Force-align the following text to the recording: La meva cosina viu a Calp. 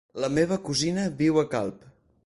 La 0.21 0.29
meva 0.37 0.57
cosina 0.69 1.05
viu 1.21 1.39
a 1.43 1.45
Calp. 1.57 1.89